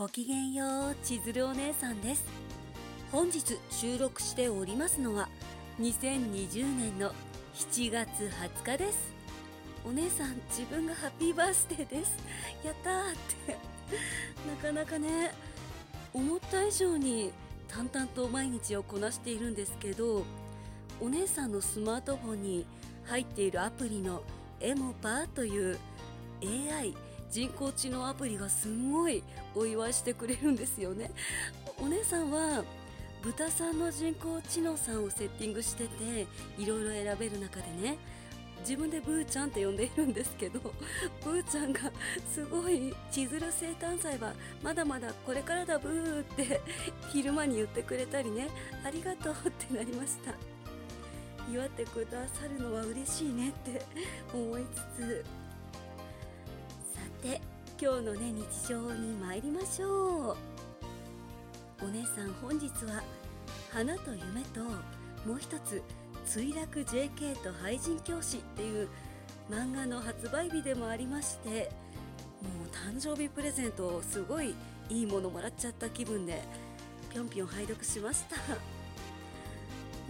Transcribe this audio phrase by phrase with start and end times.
[0.00, 2.24] ごきげんよう千鶴お姉さんです。
[3.12, 5.28] 本日収録しておりますのは
[5.78, 7.12] 2020年の
[7.54, 8.08] 7月
[8.64, 9.12] 20日です。
[9.84, 12.16] お姉さん自分がハッピーバースデーです。
[12.64, 13.14] やったーっ
[13.46, 13.58] て。
[14.48, 15.34] なかなかね
[16.14, 17.30] 思った以上に
[17.68, 20.24] 淡々と毎日をこなしているんですけど
[20.98, 22.66] お姉さんのスマートフォンに
[23.04, 24.22] 入っているアプリの
[24.60, 25.78] エモパーという
[26.42, 26.94] AI
[27.30, 29.22] 人工知能アプリがすんごい
[29.54, 31.10] お祝いしてくれるんですよね。
[31.78, 32.64] お姉さんは
[33.22, 36.26] 豚さんの人工知能さんをセッティングしてて
[36.58, 37.98] いろいろ選べる中でね
[38.60, 40.60] 自分でブーちゃんって呼んでいるんですけど
[41.24, 41.80] ブーちゃんが
[42.32, 46.60] すごい千鶴生誕祭はまだまだこれからだブーって
[47.12, 48.48] 昼間に言ってくれたりね
[48.84, 50.34] ありがとうってなりました。
[51.52, 53.82] 祝ってくださるのは嬉しいねって
[54.32, 55.24] 思いつつ
[57.22, 57.40] て
[57.80, 60.36] 今日のね日常に参りましょう。
[61.82, 63.02] お姉さん本日は
[63.72, 64.60] 花と夢と
[65.26, 65.82] もう一つ
[66.26, 68.88] 墜落 JK と廃人教師っていう
[69.50, 71.70] 漫画の発売日でもありまして
[72.42, 74.54] もう誕生日プレゼントをすごい
[74.88, 76.42] いいものもらっちゃった気分で
[77.10, 78.36] ぴょんぴょん拝読しました。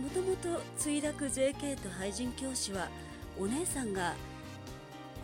[0.00, 2.88] もともと墜落 JK と廃人教師は
[3.38, 4.14] お姉さんが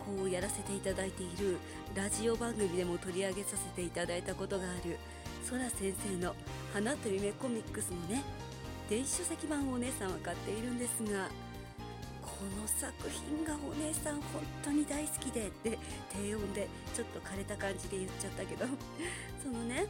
[0.07, 1.57] こうやらせていただいている
[1.93, 4.97] ラジオ番組でも取り上げさせていただいたことがある
[5.43, 6.33] そら先生の
[6.73, 8.23] 「花と夢コミックス」のね
[8.89, 11.27] 電子書籍版をお姉さんは買っているんですが
[12.21, 15.77] この作品がお姉さん本当に大好きでって
[16.09, 18.65] 低音でちょっと枯れた感じで言っちゃったけど
[19.43, 19.87] そのね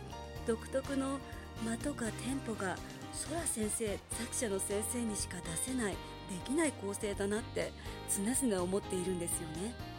[0.48, 1.20] 独特の
[1.64, 2.76] 間とかテンポが
[3.14, 5.98] そら先生作者の先生にしか出せないで
[6.46, 7.72] きない構成だなって
[8.10, 9.97] 常々思っているんですよね。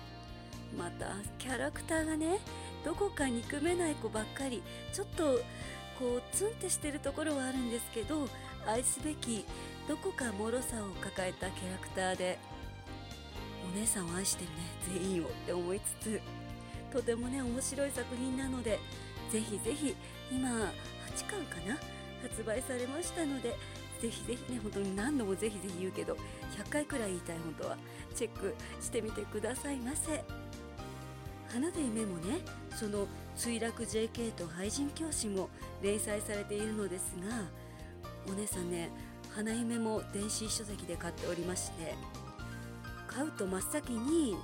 [0.76, 1.06] また
[1.38, 2.38] キャラクターがね
[2.84, 5.40] どこか憎めない子ばっかりちょっと
[5.98, 8.28] こうツンってしてるところはあるんですけど
[8.66, 9.44] 愛すべき
[9.88, 12.38] どこか脆さを抱えたキャラクターで
[13.74, 14.56] お姉さんを愛してるね
[15.02, 16.20] 全員をって思いつつ
[16.92, 18.78] とてもね面白い作品なので
[19.30, 19.94] ぜひぜひ
[20.30, 21.76] 今8巻かな
[22.22, 23.56] 発売されましたので
[24.00, 26.16] ぜひぜひね本当に何度もぜひぜひ言うけど
[26.56, 27.76] 100回くらい言いたい本当は
[28.14, 30.24] チェックしてみてくださいませ。
[31.48, 32.40] 花で夢もね
[32.74, 35.48] その墜落 JK と廃人教師も
[35.82, 37.44] 連載されているのですが
[38.28, 38.90] お姉さんね
[39.34, 41.94] 花夢も電子書籍で買っておりまして
[43.06, 44.36] 買うと真っ先に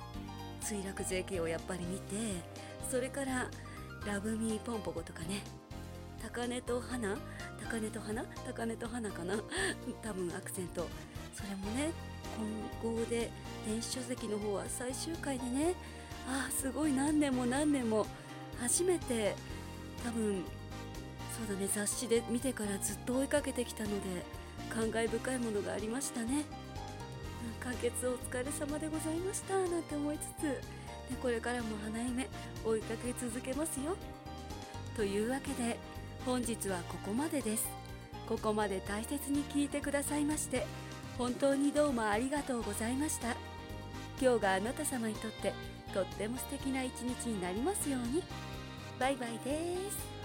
[0.61, 2.15] 墜落 JK をやっぱり見て
[2.89, 3.49] それから
[4.05, 5.43] ラブミーポンポコとかね
[6.21, 7.15] 高根と花
[7.63, 9.35] 高根と花高根と花かな
[10.01, 10.87] 多分アクセント。
[11.35, 11.91] それもね
[12.81, 13.29] 今後で
[13.67, 15.75] 電子書籍の方は最終回でね
[16.27, 18.05] ああすごい何年も何年も。
[18.57, 19.35] 初めて
[20.01, 20.41] 多分
[21.37, 24.23] そうだね雑誌で見てからずっと追いかけてきたので
[24.69, 26.45] 感慨深いものがありましたね。
[27.59, 30.61] 完結お疲れ様でございましたなんて思いつつで
[31.21, 32.29] これからも花嫁
[32.63, 33.97] 追いかけ続けますよ。
[34.95, 35.77] というわけで
[36.25, 37.67] 本日はここまでです。
[38.29, 40.65] ここまで大切に聞いてくださいまして
[41.17, 43.35] 本当にどうもありがとうございました。
[44.21, 45.53] 今日があなた様にとって
[45.95, 48.21] とっても素敵な一日になりますように。
[48.99, 50.24] バイバイです。